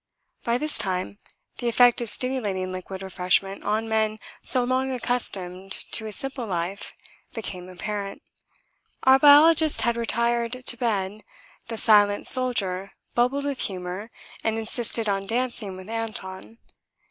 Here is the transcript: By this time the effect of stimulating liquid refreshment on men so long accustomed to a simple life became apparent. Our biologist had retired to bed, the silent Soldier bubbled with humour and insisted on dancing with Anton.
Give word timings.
By 0.43 0.57
this 0.57 0.79
time 0.79 1.19
the 1.59 1.67
effect 1.67 2.01
of 2.01 2.09
stimulating 2.09 2.71
liquid 2.71 3.03
refreshment 3.03 3.63
on 3.63 3.87
men 3.87 4.17
so 4.41 4.63
long 4.63 4.91
accustomed 4.91 5.71
to 5.91 6.07
a 6.07 6.11
simple 6.11 6.47
life 6.47 6.93
became 7.35 7.69
apparent. 7.69 8.23
Our 9.03 9.19
biologist 9.19 9.81
had 9.81 9.97
retired 9.97 10.65
to 10.65 10.75
bed, 10.77 11.23
the 11.67 11.77
silent 11.77 12.27
Soldier 12.27 12.93
bubbled 13.13 13.45
with 13.45 13.59
humour 13.61 14.09
and 14.43 14.57
insisted 14.57 15.07
on 15.07 15.27
dancing 15.27 15.77
with 15.77 15.87
Anton. 15.87 16.57